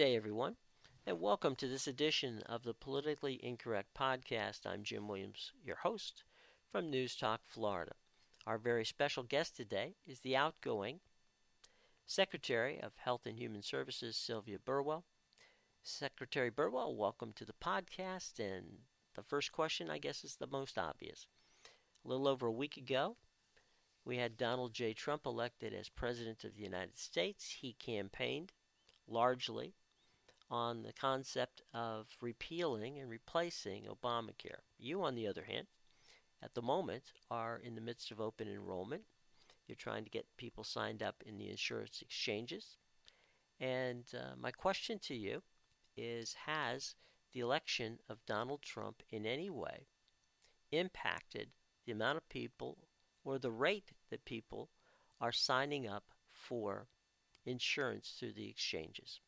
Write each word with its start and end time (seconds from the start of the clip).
day, 0.00 0.16
everyone, 0.16 0.56
and 1.06 1.20
welcome 1.20 1.54
to 1.54 1.68
this 1.68 1.86
edition 1.86 2.42
of 2.46 2.62
the 2.62 2.72
Politically 2.72 3.38
Incorrect 3.42 3.92
Podcast. 3.94 4.60
I'm 4.64 4.82
Jim 4.82 5.06
Williams, 5.06 5.52
your 5.62 5.76
host 5.76 6.24
from 6.72 6.88
News 6.88 7.14
Talk, 7.14 7.42
Florida. 7.46 7.92
Our 8.46 8.56
very 8.56 8.86
special 8.86 9.24
guest 9.24 9.58
today 9.58 9.96
is 10.06 10.20
the 10.20 10.34
outgoing 10.34 11.00
Secretary 12.06 12.80
of 12.80 12.96
Health 12.96 13.26
and 13.26 13.38
Human 13.38 13.60
Services, 13.60 14.16
Sylvia 14.16 14.58
Burwell. 14.58 15.04
Secretary 15.82 16.48
Burwell, 16.48 16.96
welcome 16.96 17.34
to 17.34 17.44
the 17.44 17.52
podcast. 17.62 18.38
And 18.40 18.78
the 19.14 19.22
first 19.22 19.52
question, 19.52 19.90
I 19.90 19.98
guess, 19.98 20.24
is 20.24 20.36
the 20.36 20.46
most 20.46 20.78
obvious. 20.78 21.26
A 22.06 22.08
little 22.08 22.26
over 22.26 22.46
a 22.46 22.50
week 22.52 22.78
ago, 22.78 23.18
we 24.06 24.16
had 24.16 24.38
Donald 24.38 24.72
J. 24.72 24.94
Trump 24.94 25.26
elected 25.26 25.74
as 25.74 25.90
President 25.90 26.42
of 26.44 26.54
the 26.54 26.62
United 26.62 26.96
States. 26.98 27.58
He 27.60 27.74
campaigned 27.74 28.52
largely 29.06 29.74
on 30.50 30.82
the 30.82 30.92
concept 30.92 31.62
of 31.72 32.08
repealing 32.20 32.98
and 32.98 33.08
replacing 33.08 33.84
Obamacare. 33.84 34.62
You, 34.78 35.02
on 35.04 35.14
the 35.14 35.28
other 35.28 35.44
hand, 35.44 35.68
at 36.42 36.54
the 36.54 36.62
moment 36.62 37.12
are 37.30 37.58
in 37.58 37.74
the 37.74 37.80
midst 37.80 38.10
of 38.10 38.20
open 38.20 38.48
enrollment. 38.48 39.04
You're 39.66 39.76
trying 39.76 40.04
to 40.04 40.10
get 40.10 40.26
people 40.36 40.64
signed 40.64 41.02
up 41.02 41.22
in 41.24 41.38
the 41.38 41.48
insurance 41.50 42.02
exchanges. 42.02 42.76
And 43.60 44.04
uh, 44.14 44.34
my 44.36 44.50
question 44.50 44.98
to 45.00 45.14
you 45.14 45.42
is 45.96 46.34
Has 46.46 46.96
the 47.32 47.40
election 47.40 48.00
of 48.08 48.24
Donald 48.26 48.62
Trump 48.62 49.02
in 49.10 49.26
any 49.26 49.50
way 49.50 49.86
impacted 50.72 51.50
the 51.84 51.92
amount 51.92 52.16
of 52.16 52.28
people 52.28 52.78
or 53.24 53.38
the 53.38 53.52
rate 53.52 53.92
that 54.08 54.24
people 54.24 54.70
are 55.20 55.32
signing 55.32 55.86
up 55.86 56.04
for 56.32 56.88
insurance 57.44 58.16
through 58.18 58.32
the 58.32 58.48
exchanges? 58.48 59.20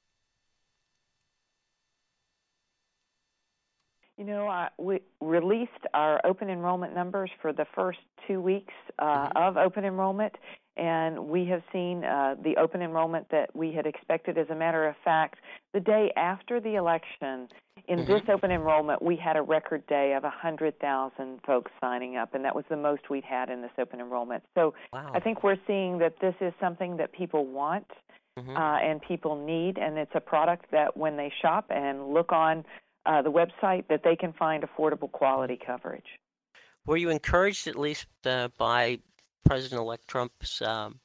You 4.22 4.28
know, 4.28 4.46
uh, 4.46 4.68
we 4.78 5.00
released 5.20 5.72
our 5.94 6.20
open 6.24 6.48
enrollment 6.48 6.94
numbers 6.94 7.28
for 7.40 7.52
the 7.52 7.66
first 7.74 7.98
two 8.28 8.40
weeks 8.40 8.72
uh, 9.00 9.04
mm-hmm. 9.04 9.36
of 9.36 9.56
open 9.56 9.84
enrollment, 9.84 10.32
and 10.76 11.26
we 11.26 11.44
have 11.46 11.60
seen 11.72 12.04
uh, 12.04 12.36
the 12.44 12.56
open 12.56 12.82
enrollment 12.82 13.26
that 13.32 13.50
we 13.52 13.72
had 13.72 13.84
expected. 13.84 14.38
As 14.38 14.46
a 14.50 14.54
matter 14.54 14.86
of 14.86 14.94
fact, 15.04 15.40
the 15.74 15.80
day 15.80 16.12
after 16.16 16.60
the 16.60 16.76
election, 16.76 17.48
in 17.88 17.98
mm-hmm. 17.98 18.12
this 18.12 18.22
open 18.32 18.52
enrollment, 18.52 19.02
we 19.02 19.16
had 19.16 19.36
a 19.36 19.42
record 19.42 19.84
day 19.88 20.14
of 20.16 20.22
100,000 20.22 21.40
folks 21.44 21.72
signing 21.80 22.16
up, 22.16 22.32
and 22.36 22.44
that 22.44 22.54
was 22.54 22.64
the 22.70 22.76
most 22.76 23.10
we'd 23.10 23.24
had 23.24 23.50
in 23.50 23.60
this 23.60 23.72
open 23.76 23.98
enrollment. 23.98 24.44
So 24.54 24.72
wow. 24.92 25.10
I 25.12 25.18
think 25.18 25.42
we're 25.42 25.58
seeing 25.66 25.98
that 25.98 26.14
this 26.20 26.36
is 26.40 26.52
something 26.60 26.96
that 26.98 27.12
people 27.12 27.44
want 27.44 27.88
mm-hmm. 28.38 28.56
uh, 28.56 28.78
and 28.78 29.02
people 29.02 29.44
need, 29.44 29.78
and 29.78 29.98
it's 29.98 30.14
a 30.14 30.20
product 30.20 30.66
that 30.70 30.96
when 30.96 31.16
they 31.16 31.32
shop 31.42 31.66
and 31.70 32.14
look 32.14 32.30
on 32.30 32.64
uh, 33.06 33.22
the 33.22 33.32
website, 33.32 33.86
that 33.88 34.02
they 34.04 34.16
can 34.16 34.32
find 34.32 34.64
affordable 34.64 35.10
quality 35.10 35.58
coverage. 35.64 36.18
Were 36.86 36.96
you 36.96 37.10
encouraged, 37.10 37.66
at 37.68 37.76
least 37.76 38.06
uh, 38.26 38.48
by 38.58 38.98
President-elect 39.44 40.08
Trump's 40.08 40.62
um, 40.62 41.00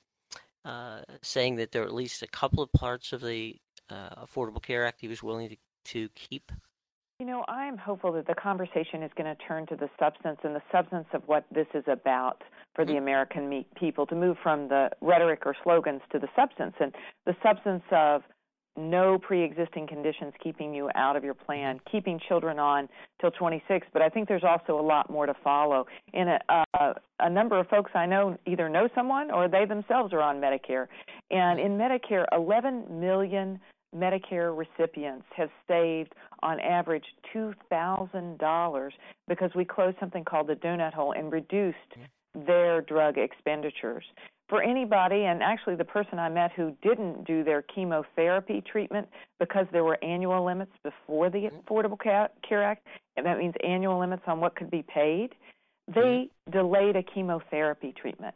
uh, 0.66 1.02
saying 1.22 1.56
that 1.58 1.72
there 1.72 1.84
are 1.84 1.86
at 1.86 1.94
least 1.94 2.22
a 2.22 2.28
couple 2.28 2.62
of 2.64 2.72
parts 2.74 3.14
of 3.14 3.22
the 3.22 3.56
uh, 3.90 4.26
Affordable 4.26 4.62
Care 4.62 4.86
Act 4.86 5.02
he 5.02 5.08
was 5.08 5.24
willing 5.24 5.50
to, 5.50 5.56
to 5.86 6.10
keep? 6.10 6.52
You 7.20 7.26
know, 7.26 7.44
I'm 7.48 7.78
hopeful 7.78 8.12
that 8.14 8.28
the 8.28 8.36
conversation 8.36 9.02
is 9.02 9.12
going 9.18 9.34
to 9.34 9.44
turn 9.44 9.66
to 9.68 9.76
the 9.76 9.90
substance 10.00 10.40
and 10.44 10.56
the 10.56 10.62
substance 10.72 11.08
of 11.14 11.24
what 11.26 11.46
this 11.52 11.66
is 11.74 11.84
about 11.88 12.44
for 12.76 12.86
the 12.86 12.94
mm-hmm. 12.94 13.02
American 13.02 13.66
people 13.76 14.06
to 14.06 14.16
move 14.16 14.38
from 14.44 14.68
the 14.68 14.92
rhetoric 15.02 15.44
or 15.46 15.56
slogans 15.64 16.02
to 16.12 16.20
the 16.20 16.28
substance 16.36 16.76
and 16.80 16.94
the 17.26 17.36
substance 17.42 17.84
of 17.92 18.22
no 18.78 19.18
pre-existing 19.18 19.88
conditions 19.88 20.34
keeping 20.42 20.74
you 20.74 20.90
out 20.96 21.16
of 21.16 21.24
your 21.24 21.34
plan, 21.34 21.80
keeping 21.92 22.20
children 22.28 22.60
on 22.60 22.88
till 23.20 23.32
26. 23.32 23.88
But 23.92 24.02
I 24.02 24.10
think 24.10 24.28
there's 24.28 24.44
also 24.44 24.80
a 24.80 24.82
lot 24.82 25.10
more 25.10 25.26
to 25.26 25.34
follow. 25.44 25.86
In 26.14 26.28
a, 26.28 26.40
uh, 26.50 26.94
a 27.20 27.30
number 27.30 27.60
of 27.60 27.68
folks 27.68 27.92
I 27.96 28.06
know 28.06 28.38
either 28.46 28.70
know 28.70 28.88
someone 28.94 29.32
or 29.32 29.48
they 29.48 29.66
themselves 29.66 30.14
are 30.14 30.22
on 30.22 30.38
Medicare, 30.38 30.88
and 31.32 31.60
in 31.60 31.78
Medicare, 31.78 32.26
11 32.32 33.00
million 33.00 33.60
Medicare 33.96 34.56
recipients 34.56 35.26
have 35.36 35.50
saved 35.68 36.14
on 36.44 36.60
average 36.60 37.06
$2,000 37.34 38.90
because 39.28 39.52
we 39.56 39.66
closed 39.66 39.98
something 40.00 40.24
called 40.24 40.48
the 40.48 40.56
donut 40.56 40.94
hole 40.94 41.14
and 41.14 41.32
reduced 41.32 41.78
their 42.46 42.82
drug 42.82 43.18
expenditures. 43.18 44.04
For 44.50 44.62
anybody, 44.64 45.26
and 45.26 45.44
actually 45.44 45.76
the 45.76 45.84
person 45.84 46.20
I 46.20 46.30
met 46.30 46.52
who 46.54 46.74
didn't 46.82 47.26
do 47.26 47.44
their 47.44 47.64
chemotherapy 47.64 48.62
treatment 48.62 49.08
because 49.40 49.66
there 49.74 49.84
were 49.84 50.02
annual 50.04 50.46
limits 50.46 50.72
before 50.84 51.30
the 51.30 51.40
mm-hmm. 51.40 51.58
Affordable 51.58 52.00
Care 52.00 52.64
Act, 52.64 52.88
and 53.18 53.26
that 53.26 53.38
means 53.38 53.54
annual 53.66 54.00
limits 54.00 54.24
on 54.26 54.40
what 54.40 54.56
could 54.56 54.72
be 54.72 54.84
paid, 54.84 55.36
they 55.88 56.30
mm-hmm. 56.48 56.52
delayed 56.52 56.96
a 56.96 57.04
chemotherapy 57.04 57.94
treatment. 58.00 58.36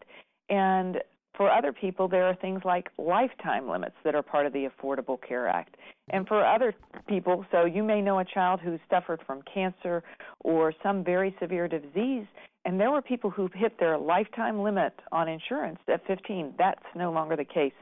And 0.50 0.98
for 1.36 1.50
other 1.50 1.72
people, 1.72 2.08
there 2.08 2.26
are 2.26 2.36
things 2.36 2.62
like 2.66 2.90
lifetime 2.98 3.70
limits 3.70 3.96
that 4.04 4.16
are 4.16 4.22
part 4.22 4.46
of 4.46 4.54
the 4.54 4.68
Affordable 4.68 5.18
Care 5.26 5.48
Act. 5.48 5.76
And 6.10 6.28
for 6.28 6.46
other 6.46 6.74
people, 7.08 7.46
so 7.52 7.66
you 7.66 7.84
may 7.84 8.02
know 8.02 8.20
a 8.20 8.26
child 8.26 8.60
who 8.60 8.78
suffered 8.90 9.22
from 9.26 9.42
cancer 9.52 10.04
or 10.42 10.74
some 10.84 11.04
very 11.04 11.36
severe 11.40 11.68
disease, 11.70 12.26
and 12.66 12.80
there 12.80 12.92
were 12.92 13.02
people 13.02 13.30
who 13.30 13.50
hit 13.54 13.80
their 13.80 13.98
lifetime 13.98 14.62
limit 14.62 14.94
on 15.12 15.28
insurance 15.28 15.80
at 15.88 16.06
15. 16.06 16.54
That's 16.58 16.84
no 16.96 17.12
longer 17.12 17.36
the 17.36 17.46
case. 17.46 17.74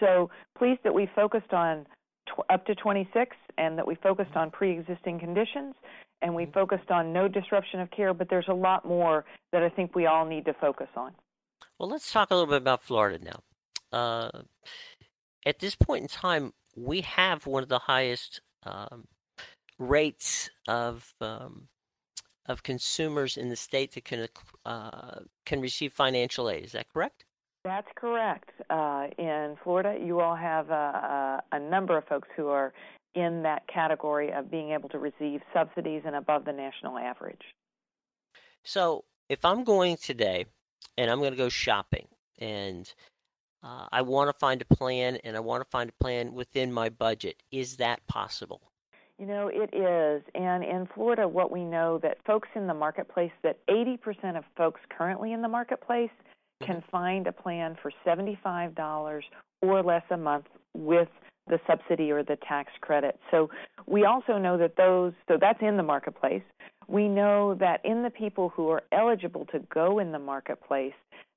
So 0.00 0.30
pleased 0.56 0.80
that 0.84 0.94
we 0.94 1.08
focused 1.14 1.52
on 1.52 1.86
tw- 2.26 2.50
up 2.50 2.64
to 2.66 2.74
26 2.74 3.36
and 3.58 3.76
that 3.76 3.86
we 3.86 3.94
focused 3.96 4.34
on 4.34 4.50
pre 4.50 4.72
existing 4.72 5.18
conditions 5.18 5.74
and 6.22 6.34
we 6.34 6.46
focused 6.46 6.90
on 6.90 7.12
no 7.12 7.28
disruption 7.28 7.80
of 7.80 7.90
care, 7.90 8.14
but 8.14 8.28
there's 8.30 8.48
a 8.48 8.54
lot 8.54 8.86
more 8.86 9.24
that 9.52 9.62
I 9.62 9.68
think 9.68 9.94
we 9.94 10.06
all 10.06 10.24
need 10.24 10.44
to 10.46 10.54
focus 10.54 10.88
on. 10.96 11.12
Well, 11.78 11.88
let's 11.88 12.10
talk 12.10 12.30
a 12.30 12.34
little 12.34 12.48
bit 12.48 12.62
about 12.62 12.82
Florida 12.82 13.22
now. 13.22 13.42
Uh, 13.96 14.42
at 15.44 15.58
this 15.58 15.74
point 15.74 16.02
in 16.02 16.08
time, 16.08 16.52
we 16.76 17.02
have 17.02 17.46
one 17.46 17.62
of 17.62 17.68
the 17.68 17.80
highest 17.80 18.40
um, 18.64 19.08
rates 19.78 20.48
of 20.68 21.12
um, 21.20 21.68
of 22.46 22.62
consumers 22.62 23.36
in 23.36 23.48
the 23.48 23.56
state 23.56 23.92
that 23.92 24.04
can 24.04 24.28
uh, 24.66 25.20
can 25.44 25.60
receive 25.60 25.92
financial 25.92 26.50
aid. 26.50 26.64
Is 26.64 26.72
that 26.72 26.88
correct? 26.92 27.24
That's 27.64 27.88
correct. 27.94 28.50
Uh, 28.70 29.06
in 29.18 29.56
Florida, 29.62 29.96
you 30.04 30.20
all 30.20 30.34
have 30.34 30.70
a, 30.70 31.42
a, 31.52 31.56
a 31.56 31.60
number 31.60 31.96
of 31.96 32.04
folks 32.06 32.28
who 32.36 32.48
are 32.48 32.72
in 33.14 33.42
that 33.44 33.62
category 33.68 34.32
of 34.32 34.50
being 34.50 34.72
able 34.72 34.88
to 34.88 34.98
receive 34.98 35.40
subsidies 35.52 36.02
and 36.04 36.16
above 36.16 36.44
the 36.44 36.52
national 36.52 36.98
average. 36.98 37.42
So, 38.64 39.04
if 39.28 39.44
I'm 39.44 39.64
going 39.64 39.96
today 39.96 40.46
and 40.98 41.10
I'm 41.10 41.18
going 41.18 41.32
to 41.32 41.36
go 41.36 41.48
shopping 41.48 42.08
and 42.38 42.92
uh, 43.62 43.86
I 43.92 44.02
want 44.02 44.28
to 44.28 44.32
find 44.32 44.60
a 44.60 44.74
plan 44.74 45.18
and 45.22 45.36
I 45.36 45.40
want 45.40 45.62
to 45.62 45.70
find 45.70 45.90
a 45.90 46.02
plan 46.02 46.34
within 46.34 46.72
my 46.72 46.88
budget, 46.88 47.42
is 47.52 47.76
that 47.76 48.06
possible? 48.08 48.71
You 49.18 49.26
know, 49.26 49.48
it 49.52 49.74
is. 49.74 50.22
And 50.34 50.64
in 50.64 50.88
Florida, 50.94 51.28
what 51.28 51.52
we 51.52 51.64
know 51.64 51.98
that 52.02 52.18
folks 52.26 52.48
in 52.54 52.66
the 52.66 52.74
marketplace, 52.74 53.30
that 53.42 53.58
80% 53.68 54.36
of 54.36 54.44
folks 54.56 54.80
currently 54.96 55.32
in 55.32 55.42
the 55.42 55.48
marketplace 55.48 56.10
can 56.64 56.76
mm-hmm. 56.76 56.90
find 56.90 57.26
a 57.26 57.32
plan 57.32 57.76
for 57.80 57.92
$75 58.06 59.22
or 59.60 59.82
less 59.82 60.02
a 60.10 60.16
month 60.16 60.46
with 60.74 61.08
the 61.48 61.58
subsidy 61.66 62.10
or 62.10 62.22
the 62.22 62.36
tax 62.48 62.72
credit. 62.80 63.18
So 63.30 63.50
we 63.86 64.04
also 64.04 64.38
know 64.38 64.56
that 64.58 64.76
those, 64.76 65.12
so 65.28 65.36
that's 65.40 65.60
in 65.60 65.76
the 65.76 65.82
marketplace. 65.82 66.42
We 66.88 67.08
know 67.08 67.54
that 67.54 67.80
in 67.84 68.02
the 68.02 68.10
people 68.10 68.48
who 68.48 68.68
are 68.68 68.82
eligible 68.92 69.46
to 69.46 69.60
go 69.72 69.98
in 69.98 70.12
the 70.12 70.18
marketplace, 70.18 70.94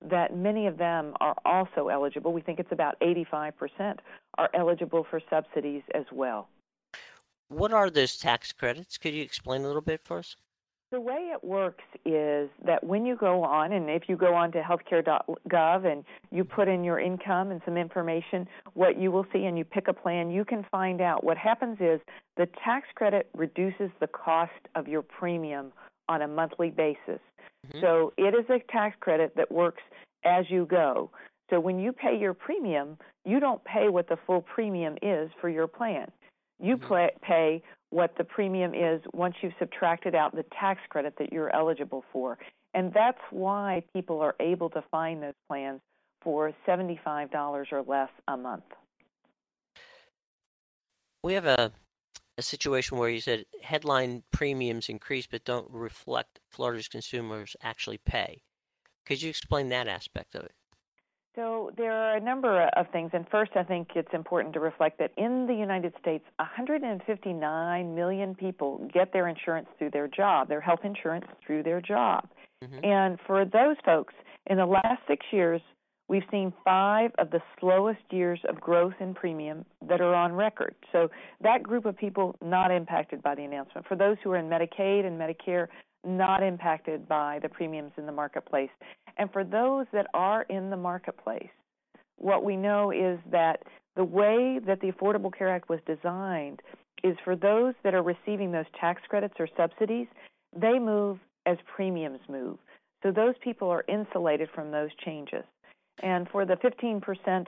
that 0.09 0.35
many 0.35 0.67
of 0.67 0.78
them 0.78 1.14
are 1.22 1.35
also 1.46 1.88
eligible. 1.88 2.34
We 2.34 2.41
think 2.41 2.59
it's 2.59 2.72
about 2.72 2.99
85% 2.99 3.97
are 4.38 4.49
eligible 4.53 5.05
for 5.09 5.22
subsidies 5.29 5.82
as 5.94 6.05
well. 6.11 6.47
What 7.50 7.74
are 7.74 7.90
those 7.90 8.18
tax 8.18 8.52
credits? 8.52 8.97
Could 8.97 9.14
you 9.14 9.24
explain 9.24 9.62
a 9.62 9.68
little 9.68 9.82
bit 9.82 10.02
for 10.03 10.18
us? 10.18 10.36
The 10.92 11.02
way 11.02 11.32
it 11.34 11.44
works 11.44 11.84
is 12.06 12.50
that 12.64 12.84
when 12.84 13.06
you 13.06 13.16
go 13.16 13.44
on, 13.44 13.74
and 13.74 13.90
if 13.90 14.03
you 14.08 14.16
go 14.16 14.34
on 14.34 14.52
to 14.53 14.62
healthcare.gov 14.62 15.86
and 15.92 16.06
you 16.32 16.44
put 16.44 16.68
in 16.68 16.84
your 16.84 17.00
income 17.00 17.52
and 17.52 17.62
some 17.66 17.76
information, 17.76 18.47
what 18.76 19.00
you 19.00 19.12
will 19.12 19.26
see, 19.34 19.46
and 19.46 19.58
you 19.58 19.66
pick 19.66 19.88
a 19.88 19.94
plan, 19.94 20.30
you 20.30 20.46
can 20.46 20.66
find 20.72 21.02
out. 21.02 21.24
What 21.24 21.38
happens 21.38 21.78
is 21.80 22.00
the 22.38 22.47
tax 22.64 22.88
credit 22.96 23.30
reduces 23.36 23.90
the 24.00 24.08
cost 24.08 24.52
of 24.76 24.88
your 24.88 25.02
premium 25.02 25.74
on 26.08 26.22
a 26.22 26.28
monthly 26.28 26.70
basis. 26.70 27.20
Mm-hmm. 27.68 27.82
So 27.82 28.14
it 28.18 28.36
is 28.36 28.46
a 28.50 28.59
tax 28.72 28.96
credit 29.00 29.36
that 29.36 29.52
works 29.52 29.82
as 30.24 30.46
you 30.50 30.66
go. 30.66 31.09
So 31.50 31.59
when 31.59 31.80
you 31.80 31.92
pay 31.92 32.18
your 32.18 32.34
premium, 32.34 32.97
you 33.26 33.40
don't 33.40 33.64
pay 33.66 33.90
what 33.90 34.08
the 34.08 34.18
full 34.26 34.42
premium 34.42 34.97
is 35.02 35.30
for 35.42 35.50
your 35.50 35.68
plan. 35.68 36.12
You 36.59 36.78
mm-hmm. 36.78 37.25
pay 37.25 37.61
what 37.90 38.17
the 38.17 38.23
premium 38.23 38.73
is 38.73 39.02
once 39.13 39.35
you've 39.41 39.53
subtracted 39.59 40.16
out 40.16 40.35
the 40.35 40.46
tax 40.59 40.81
credit 40.90 41.16
that 41.19 41.31
you're 41.31 41.53
eligible 41.55 42.03
for. 42.11 42.37
And 42.73 42.93
that's 42.93 43.22
why 43.31 43.84
people 43.93 44.19
are 44.19 44.35
able 44.40 44.69
to 44.72 44.84
find 44.91 45.23
those 45.23 45.34
plans 45.47 45.79
for 46.22 46.52
$75 46.67 47.72
or 47.72 47.84
less 47.84 48.09
a 48.28 48.35
month. 48.35 48.63
we 51.23 51.34
have 51.34 51.46
a 51.46 51.72
a 52.37 52.41
situation 52.41 52.97
where 52.97 53.09
you 53.09 53.22
said 53.22 53.46
headline 53.61 54.23
premiums 54.31 54.90
increase 54.90 55.25
but 55.25 55.46
don't 55.46 55.69
reflect 55.72 56.40
Florida's 56.51 56.87
consumers 56.87 57.55
actually 57.61 57.97
pay. 57.97 58.41
Could 59.05 59.22
you 59.22 59.29
explain 59.29 59.69
that 59.69 59.87
aspect 59.87 60.35
of 60.35 60.43
it? 60.43 60.51
So 61.35 61.72
there 61.76 61.91
are 61.91 62.16
a 62.16 62.22
number 62.22 62.70
of 62.78 62.85
things, 62.91 63.11
and 63.14 63.26
first, 63.29 63.52
I 63.55 63.64
think 63.64 63.90
it's 63.96 64.14
important 64.14 64.53
to 64.53 64.61
reflect 64.61 64.99
that 64.99 65.11
in 65.17 65.47
the 65.47 65.53
United 65.53 65.93
States, 65.99 66.23
159 66.37 67.96
million 67.96 68.35
people 68.35 68.90
get 68.93 69.11
their 69.11 69.28
insurance 69.28 69.67
through 69.78 69.91
their 69.91 70.08
job, 70.08 70.47
their 70.47 70.61
health 70.61 70.79
insurance 70.85 71.26
through 71.46 71.64
their 71.64 71.82
job. 71.82 72.29
Mm-hmm. 72.64 72.85
And 72.85 73.20
for 73.28 73.43
those 73.43 73.76
folks, 73.84 74.14
in 74.47 74.58
the 74.58 74.66
last 74.66 75.02
six 75.08 75.26
years, 75.32 75.61
we've 76.08 76.23
seen 76.32 76.53
five 76.64 77.11
of 77.17 77.32
the 77.32 77.41
slowest 77.59 78.02
years 78.11 78.40
of 78.47 78.61
growth 78.61 78.93
in 78.99 79.14
premium 79.14 79.66
that 79.87 79.99
are 79.99 80.14
on 80.14 80.34
record. 80.34 80.76
So 80.91 81.09
that 81.41 81.64
group 81.64 81.85
of 81.85 81.97
people 81.97 82.35
not 82.41 82.72
impacted 82.72 83.22
by 83.22 83.35
the 83.35 83.43
announcement. 83.43 83.87
For 83.87 83.96
those 83.96 84.17
who 84.23 84.32
are 84.32 84.37
in 84.37 84.46
Medicaid 84.46 85.05
and 85.05 85.20
Medicare, 85.20 85.67
not 86.05 86.43
impacted 86.43 87.07
by 87.07 87.40
the 87.41 87.49
premiums 87.49 87.91
in 87.97 88.05
the 88.05 88.11
marketplace. 88.11 88.69
And 89.17 89.31
for 89.31 89.43
those 89.43 89.85
that 89.93 90.07
are 90.13 90.43
in 90.43 90.69
the 90.69 90.78
marketplace, 90.78 91.49
what 92.17 92.43
we 92.43 92.55
know 92.55 92.91
is 92.91 93.19
that 93.31 93.63
the 93.96 94.03
way 94.03 94.59
that 94.66 94.81
the 94.81 94.91
Affordable 94.91 95.35
Care 95.35 95.49
Act 95.49 95.69
was 95.69 95.79
designed 95.85 96.61
is 97.03 97.16
for 97.23 97.35
those 97.35 97.73
that 97.84 97.93
are 97.93 98.03
receiving 98.03 98.52
those 98.52 98.66
tax 98.79 99.02
credits 99.07 99.35
or 99.40 99.47
subsidies, 99.55 100.07
they 100.55 100.79
move 100.79 101.19
as 101.46 101.57
premiums 101.75 102.19
move. 102.29 102.58
So 103.03 103.11
those 103.11 103.35
people 103.43 103.69
are 103.69 103.85
insulated 103.87 104.49
from 104.53 104.72
those 104.72 104.90
changes. 105.03 105.43
And 106.01 106.28
for 106.29 106.46
the 106.46 106.55
15% 106.55 107.46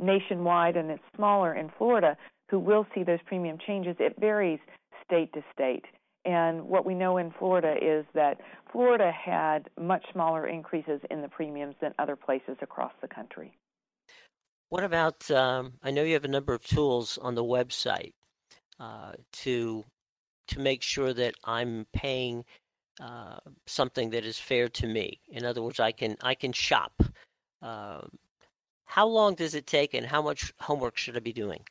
nationwide, 0.00 0.76
and 0.76 0.90
it's 0.90 1.02
smaller 1.16 1.54
in 1.54 1.70
Florida, 1.76 2.16
who 2.50 2.58
will 2.58 2.86
see 2.94 3.02
those 3.02 3.18
premium 3.26 3.58
changes, 3.66 3.96
it 3.98 4.14
varies 4.18 4.60
state 5.04 5.32
to 5.32 5.42
state. 5.52 5.84
And 6.24 6.68
what 6.68 6.84
we 6.84 6.94
know 6.94 7.16
in 7.16 7.32
Florida 7.38 7.76
is 7.80 8.04
that 8.14 8.40
Florida 8.70 9.10
had 9.10 9.70
much 9.80 10.04
smaller 10.12 10.46
increases 10.46 11.00
in 11.10 11.22
the 11.22 11.28
premiums 11.28 11.76
than 11.80 11.94
other 11.98 12.16
places 12.16 12.56
across 12.60 12.92
the 13.00 13.08
country. 13.08 13.56
What 14.68 14.84
about? 14.84 15.30
Um, 15.30 15.72
I 15.82 15.90
know 15.90 16.02
you 16.02 16.12
have 16.14 16.24
a 16.24 16.28
number 16.28 16.52
of 16.52 16.62
tools 16.62 17.18
on 17.20 17.34
the 17.34 17.44
website 17.44 18.12
uh, 18.78 19.12
to 19.32 19.84
to 20.48 20.60
make 20.60 20.82
sure 20.82 21.12
that 21.12 21.34
I'm 21.44 21.86
paying 21.92 22.44
uh, 23.00 23.38
something 23.66 24.10
that 24.10 24.24
is 24.24 24.38
fair 24.38 24.68
to 24.68 24.86
me. 24.86 25.20
In 25.28 25.44
other 25.44 25.62
words, 25.62 25.80
I 25.80 25.92
can 25.92 26.16
I 26.22 26.34
can 26.34 26.52
shop. 26.52 27.02
Uh, 27.62 28.02
how 28.84 29.06
long 29.06 29.34
does 29.34 29.54
it 29.54 29.66
take, 29.66 29.94
and 29.94 30.06
how 30.06 30.22
much 30.22 30.52
homework 30.60 30.96
should 30.96 31.16
I 31.16 31.20
be 31.20 31.32
doing? 31.32 31.62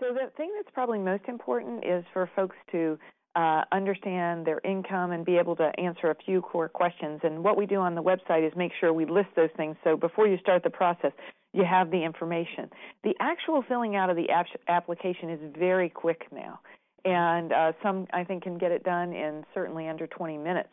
So 0.00 0.14
the 0.14 0.30
thing 0.36 0.50
that's 0.56 0.72
probably 0.72 0.98
most 0.98 1.24
important 1.28 1.84
is 1.84 2.04
for 2.12 2.28
folks 2.34 2.56
to 2.72 2.98
uh, 3.36 3.62
understand 3.72 4.46
their 4.46 4.60
income 4.64 5.12
and 5.12 5.24
be 5.24 5.36
able 5.38 5.54
to 5.56 5.70
answer 5.78 6.10
a 6.10 6.14
few 6.14 6.40
core 6.40 6.68
questions. 6.68 7.20
And 7.22 7.44
what 7.44 7.56
we 7.56 7.66
do 7.66 7.76
on 7.76 7.94
the 7.94 8.02
website 8.02 8.46
is 8.46 8.52
make 8.56 8.72
sure 8.80 8.92
we 8.92 9.06
list 9.06 9.28
those 9.36 9.50
things 9.56 9.76
so 9.84 9.96
before 9.96 10.26
you 10.26 10.38
start 10.38 10.62
the 10.64 10.70
process, 10.70 11.12
you 11.52 11.64
have 11.64 11.90
the 11.90 12.02
information. 12.02 12.70
The 13.04 13.14
actual 13.20 13.62
filling 13.62 13.96
out 13.96 14.10
of 14.10 14.16
the 14.16 14.30
ap- 14.30 14.46
application 14.68 15.30
is 15.30 15.40
very 15.56 15.88
quick 15.88 16.26
now, 16.32 16.60
and 17.04 17.52
uh, 17.52 17.72
some 17.82 18.06
I 18.12 18.24
think 18.24 18.44
can 18.44 18.58
get 18.58 18.72
it 18.72 18.84
done 18.84 19.12
in 19.12 19.44
certainly 19.54 19.88
under 19.88 20.06
20 20.06 20.38
minutes. 20.38 20.68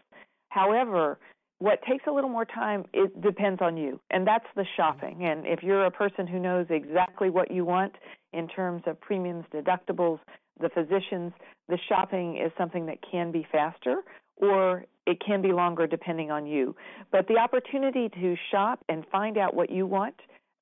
However, 0.50 1.20
what 1.60 1.82
takes 1.90 2.06
a 2.08 2.12
little 2.12 2.30
more 2.30 2.46
time 2.46 2.86
it 2.94 3.20
depends 3.22 3.62
on 3.62 3.78
you 3.78 4.00
and 4.12 4.28
that's 4.28 4.46
the 4.56 4.66
shopping 4.76 5.26
and 5.26 5.46
if 5.48 5.64
you're 5.64 5.86
a 5.86 5.92
person 5.92 6.28
who 6.28 6.40
knows 6.40 6.68
exactly 6.70 7.30
what 7.32 7.50
you 7.50 7.66
want 7.66 7.94
in 8.32 8.48
terms 8.48 8.84
of 8.86 9.00
premiums 9.02 9.44
deductibles 9.52 10.20
the 10.60 10.70
physicians, 10.70 11.34
the 11.68 11.78
shopping 11.90 12.38
is 12.38 12.52
something 12.58 12.86
that 12.88 12.98
can 13.10 13.32
be 13.32 13.46
faster 13.52 14.04
or 14.38 14.86
it 15.06 15.22
can 15.26 15.42
be 15.42 15.52
longer 15.52 15.88
depending 15.88 16.32
on 16.32 16.46
you. 16.46 16.76
But 17.12 17.28
the 17.28 17.38
opportunity 17.38 18.10
to 18.10 18.36
shop 18.52 18.84
and 18.90 19.04
find 19.12 19.38
out 19.38 19.56
what 19.56 19.70
you 19.70 19.86
want 19.86 20.16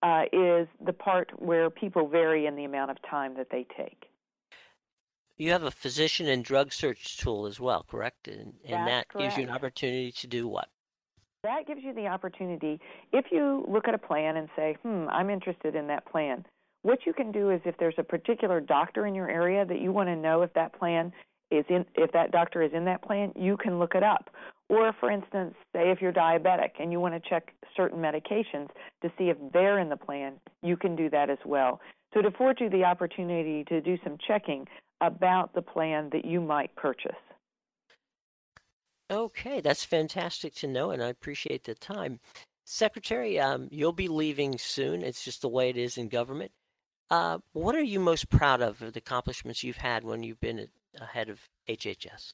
uh, 0.03 0.23
is 0.31 0.67
the 0.85 0.93
part 0.93 1.31
where 1.37 1.69
people 1.69 2.07
vary 2.07 2.45
in 2.45 2.55
the 2.55 2.63
amount 2.63 2.91
of 2.91 2.97
time 3.09 3.35
that 3.37 3.47
they 3.51 3.65
take. 3.77 4.05
You 5.37 5.51
have 5.51 5.63
a 5.63 5.71
physician 5.71 6.27
and 6.27 6.43
drug 6.45 6.71
search 6.71 7.17
tool 7.17 7.45
as 7.45 7.59
well, 7.59 7.83
correct? 7.89 8.27
And, 8.27 8.53
and 8.65 8.87
that 8.87 9.09
correct. 9.09 9.19
gives 9.19 9.37
you 9.37 9.43
an 9.43 9.49
opportunity 9.49 10.11
to 10.13 10.27
do 10.27 10.47
what? 10.47 10.69
That 11.43 11.67
gives 11.67 11.83
you 11.83 11.93
the 11.93 12.07
opportunity, 12.07 12.79
if 13.11 13.25
you 13.31 13.65
look 13.67 13.87
at 13.87 13.93
a 13.93 13.99
plan 13.99 14.37
and 14.37 14.49
say, 14.55 14.77
hmm, 14.81 15.07
I'm 15.09 15.29
interested 15.29 15.75
in 15.75 15.87
that 15.87 16.05
plan, 16.05 16.45
what 16.85 16.99
you 17.07 17.13
can 17.13 17.31
do 17.31 17.49
is 17.49 17.59
if 17.65 17.75
there's 17.79 17.95
a 17.97 18.03
particular 18.03 18.61
doctor 18.61 19.07
in 19.07 19.15
your 19.15 19.27
area 19.27 19.65
that 19.65 19.81
you 19.81 19.91
want 19.91 20.07
to 20.07 20.15
know 20.15 20.43
if 20.43 20.53
that 20.53 20.77
plan 20.77 21.11
is 21.49 21.65
in 21.67 21.83
if 21.95 22.11
that 22.11 22.31
doctor 22.31 22.61
is 22.61 22.71
in 22.73 22.85
that 22.85 23.01
plan, 23.01 23.31
you 23.35 23.57
can 23.57 23.79
look 23.79 23.95
it 23.95 24.03
up. 24.03 24.29
Or 24.69 24.93
for 24.99 25.09
instance, 25.09 25.55
say 25.73 25.89
if 25.89 25.99
you're 25.99 26.13
diabetic 26.13 26.71
and 26.79 26.91
you 26.91 26.99
want 26.99 27.15
to 27.15 27.29
check 27.29 27.53
certain 27.75 27.99
medications 27.99 28.69
to 29.01 29.11
see 29.17 29.29
if 29.29 29.37
they're 29.51 29.79
in 29.79 29.89
the 29.89 29.97
plan, 29.97 30.33
you 30.61 30.77
can 30.77 30.95
do 30.95 31.09
that 31.09 31.31
as 31.31 31.39
well. 31.43 31.81
So 32.13 32.21
to 32.21 32.27
afford 32.27 32.59
you 32.61 32.69
the 32.69 32.83
opportunity 32.83 33.63
to 33.65 33.81
do 33.81 33.97
some 34.03 34.17
checking 34.27 34.67
about 35.01 35.55
the 35.55 35.63
plan 35.63 36.09
that 36.11 36.23
you 36.23 36.39
might 36.39 36.75
purchase. 36.75 37.11
Okay, 39.09 39.59
that's 39.59 39.83
fantastic 39.83 40.53
to 40.55 40.67
know, 40.67 40.91
and 40.91 41.01
I 41.01 41.07
appreciate 41.07 41.63
the 41.63 41.73
time. 41.73 42.19
Secretary, 42.63 43.39
um, 43.39 43.69
you'll 43.71 43.91
be 43.91 44.07
leaving 44.07 44.57
soon. 44.59 45.01
It's 45.01 45.23
just 45.23 45.41
the 45.41 45.49
way 45.49 45.69
it 45.69 45.77
is 45.77 45.97
in 45.97 46.09
government. 46.09 46.51
Uh, 47.09 47.37
what 47.53 47.75
are 47.75 47.83
you 47.83 47.99
most 47.99 48.29
proud 48.29 48.61
of, 48.61 48.81
of 48.81 48.93
the 48.93 48.99
accomplishments 48.99 49.63
you've 49.63 49.77
had 49.77 50.03
when 50.03 50.23
you've 50.23 50.39
been 50.39 50.67
ahead 50.99 51.29
of 51.29 51.39
HHS? 51.69 52.33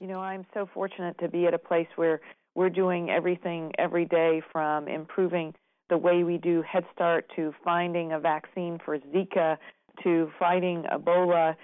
You 0.00 0.06
know, 0.08 0.20
I'm 0.20 0.44
so 0.52 0.68
fortunate 0.72 1.16
to 1.20 1.28
be 1.28 1.46
at 1.46 1.54
a 1.54 1.58
place 1.58 1.86
where 1.96 2.20
we're 2.54 2.70
doing 2.70 3.08
everything 3.08 3.72
every 3.78 4.04
day 4.04 4.42
from 4.52 4.88
improving 4.88 5.54
the 5.88 5.96
way 5.96 6.24
we 6.24 6.38
do 6.38 6.62
Head 6.62 6.84
Start 6.92 7.30
to 7.36 7.54
finding 7.64 8.12
a 8.12 8.18
vaccine 8.18 8.78
for 8.84 8.98
Zika 8.98 9.56
to 10.02 10.30
fighting 10.38 10.84
Ebola 10.92 11.54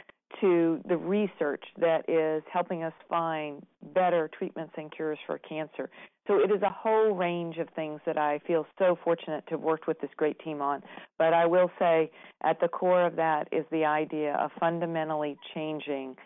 to 0.41 0.81
the 0.87 0.97
research 0.97 1.65
that 1.79 2.09
is 2.09 2.43
helping 2.53 2.83
us 2.83 2.93
find 3.09 3.65
better 3.99 4.31
treatments 4.39 4.75
and 4.77 4.93
cures 4.93 5.19
for 5.27 5.39
cancer. 5.39 5.91
So 6.29 6.39
it 6.39 6.53
is 6.53 6.62
a 6.62 6.71
whole 6.71 7.15
range 7.15 7.56
of 7.59 7.69
things 7.75 8.00
that 8.06 8.17
I 8.17 8.39
feel 8.47 8.65
so 8.79 8.97
fortunate 9.03 9.45
to 9.47 9.55
have 9.55 9.61
worked 9.61 9.88
with 9.88 10.00
this 10.00 10.11
great 10.17 10.38
team 10.38 10.62
on. 10.62 10.83
But 11.19 11.33
I 11.33 11.47
will 11.47 11.71
say 11.78 12.11
at 12.45 12.61
the 12.61 12.69
core 12.69 13.05
of 13.05 13.17
that 13.17 13.49
is 13.50 13.64
the 13.73 13.85
idea 13.85 14.35
of 14.35 14.50
fundamentally 14.61 15.37
changing 15.52 16.17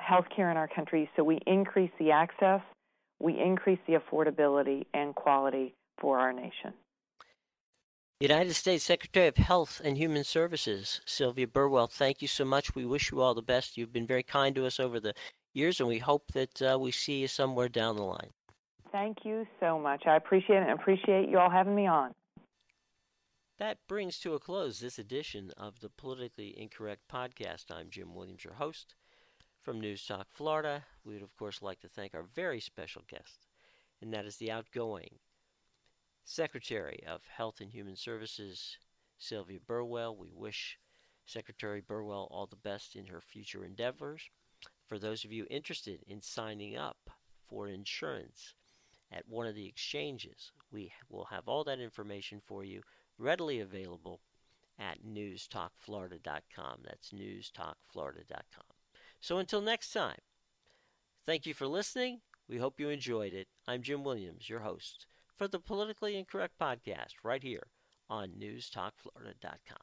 healthcare 0.00 0.50
in 0.50 0.56
our 0.56 0.68
country 0.68 1.10
so 1.16 1.24
we 1.24 1.38
increase 1.46 1.90
the 1.98 2.12
access, 2.12 2.60
we 3.20 3.38
increase 3.38 3.80
the 3.86 3.94
affordability 3.94 4.86
and 4.94 5.14
quality 5.14 5.74
for 6.00 6.18
our 6.18 6.32
nation. 6.32 6.72
United 8.20 8.54
States 8.54 8.82
Secretary 8.82 9.28
of 9.28 9.36
Health 9.36 9.80
and 9.84 9.96
Human 9.96 10.24
Services, 10.24 11.00
Sylvia 11.04 11.46
Burwell, 11.46 11.86
thank 11.86 12.20
you 12.20 12.26
so 12.26 12.44
much. 12.44 12.74
We 12.74 12.84
wish 12.84 13.12
you 13.12 13.20
all 13.20 13.34
the 13.34 13.42
best. 13.42 13.76
You've 13.76 13.92
been 13.92 14.08
very 14.08 14.24
kind 14.24 14.56
to 14.56 14.66
us 14.66 14.80
over 14.80 14.98
the 14.98 15.14
years, 15.52 15.80
and 15.80 15.88
we 15.88 15.98
hope 15.98 16.32
that 16.32 16.62
uh, 16.62 16.78
we 16.78 16.90
see 16.90 17.20
you 17.20 17.28
somewhere 17.28 17.68
down 17.68 17.96
the 17.96 18.02
line. 18.02 18.30
Thank 18.92 19.18
you 19.24 19.46
so 19.60 19.78
much. 19.78 20.04
I 20.06 20.16
appreciate 20.16 20.56
it 20.56 20.68
and 20.68 20.80
appreciate 20.80 21.28
you 21.28 21.38
all 21.38 21.50
having 21.50 21.74
me 21.74 21.86
on. 21.86 22.14
That 23.58 23.78
brings 23.88 24.18
to 24.20 24.34
a 24.34 24.38
close 24.38 24.78
this 24.78 24.98
edition 24.98 25.50
of 25.56 25.80
the 25.80 25.90
Politically 25.90 26.54
Incorrect 26.56 27.02
Podcast. 27.12 27.70
I'm 27.70 27.90
Jim 27.90 28.14
Williams, 28.14 28.44
your 28.44 28.54
host 28.54 28.94
from 29.62 29.80
News 29.80 30.06
Talk 30.06 30.28
Florida. 30.30 30.84
We 31.04 31.14
would, 31.14 31.22
of 31.22 31.36
course, 31.36 31.60
like 31.60 31.80
to 31.80 31.88
thank 31.88 32.14
our 32.14 32.22
very 32.22 32.60
special 32.60 33.02
guest, 33.08 33.46
and 34.00 34.12
that 34.14 34.26
is 34.26 34.36
the 34.36 34.52
outgoing 34.52 35.18
Secretary 36.24 37.02
of 37.06 37.22
Health 37.26 37.60
and 37.60 37.70
Human 37.72 37.96
Services, 37.96 38.78
Sylvia 39.18 39.58
Burwell. 39.66 40.16
We 40.16 40.30
wish 40.32 40.78
Secretary 41.26 41.80
Burwell 41.80 42.28
all 42.30 42.46
the 42.46 42.56
best 42.56 42.94
in 42.94 43.06
her 43.06 43.20
future 43.20 43.64
endeavors. 43.64 44.30
For 44.88 44.98
those 44.98 45.24
of 45.24 45.32
you 45.32 45.46
interested 45.48 46.00
in 46.08 46.22
signing 46.22 46.76
up 46.76 47.10
for 47.46 47.68
insurance, 47.68 48.54
at 49.10 49.28
one 49.28 49.46
of 49.46 49.54
the 49.54 49.66
exchanges. 49.66 50.52
We 50.70 50.92
will 51.08 51.26
have 51.26 51.48
all 51.48 51.64
that 51.64 51.80
information 51.80 52.40
for 52.44 52.64
you 52.64 52.82
readily 53.18 53.60
available 53.60 54.20
at 54.78 55.04
newstalkflorida.com. 55.04 56.80
That's 56.84 57.10
newstalkflorida.com. 57.10 58.64
So 59.20 59.38
until 59.38 59.60
next 59.60 59.92
time, 59.92 60.18
thank 61.26 61.46
you 61.46 61.54
for 61.54 61.66
listening. 61.66 62.20
We 62.48 62.58
hope 62.58 62.78
you 62.78 62.88
enjoyed 62.88 63.34
it. 63.34 63.48
I'm 63.66 63.82
Jim 63.82 64.04
Williams, 64.04 64.48
your 64.48 64.60
host 64.60 65.06
for 65.36 65.48
the 65.48 65.58
Politically 65.58 66.16
Incorrect 66.16 66.54
Podcast, 66.60 67.14
right 67.22 67.42
here 67.42 67.66
on 68.08 68.30
newstalkflorida.com. 68.40 69.78